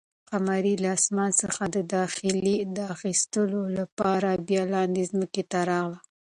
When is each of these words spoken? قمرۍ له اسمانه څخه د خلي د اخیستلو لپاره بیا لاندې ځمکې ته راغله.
قمرۍ 0.29 0.73
له 0.83 0.89
اسمانه 0.99 1.35
څخه 1.41 1.63
د 1.91 1.93
خلي 2.13 2.55
د 2.75 2.77
اخیستلو 2.95 3.61
لپاره 3.77 4.29
بیا 4.47 4.63
لاندې 4.73 5.09
ځمکې 5.11 5.43
ته 5.51 5.59
راغله. 5.69 5.99